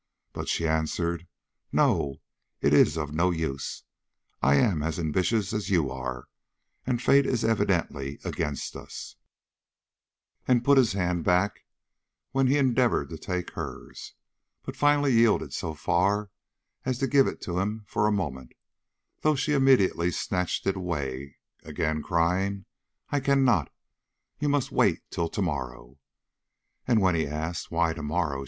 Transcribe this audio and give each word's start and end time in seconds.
But 0.33 0.49
she 0.49 0.67
answered: 0.67 1.27
'No; 1.71 2.15
it 2.59 2.73
is 2.73 2.97
of 2.97 3.13
no 3.13 3.29
use. 3.29 3.83
I 4.41 4.55
am 4.55 4.81
as 4.81 4.97
ambitious 4.97 5.53
as 5.53 5.69
you 5.69 5.91
are, 5.91 6.25
and 6.87 6.99
fate 6.99 7.27
is 7.27 7.45
evidently 7.45 8.17
against 8.25 8.75
us,' 8.75 9.15
and 10.47 10.63
put 10.65 10.79
his 10.79 10.93
hand 10.93 11.23
back 11.23 11.65
when 12.31 12.47
he 12.47 12.57
endeavored 12.57 13.09
to 13.09 13.17
take 13.19 13.51
hers, 13.51 14.15
but 14.63 14.75
finally 14.75 15.13
yielded 15.13 15.53
so 15.53 15.75
far 15.75 16.31
as 16.83 16.97
to 16.97 17.05
give 17.05 17.27
it 17.27 17.39
to 17.41 17.59
him 17.59 17.83
for 17.85 18.07
a 18.07 18.11
moment, 18.11 18.53
though 19.19 19.35
she 19.35 19.53
immediately 19.53 20.09
snatched 20.09 20.65
it 20.65 20.75
away 20.75 21.37
again, 21.61 22.01
crying: 22.01 22.65
'I 23.11 23.19
cannot; 23.19 23.71
you 24.39 24.49
must 24.49 24.71
wait 24.71 25.01
till 25.11 25.29
to 25.29 25.43
morrow.' 25.43 25.99
And 26.87 27.01
when 27.01 27.13
he 27.13 27.27
asked: 27.27 27.69
'Why 27.69 27.93
to 27.93 28.01
morrow?' 28.01 28.39